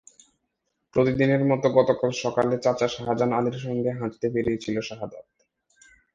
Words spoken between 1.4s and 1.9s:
মতো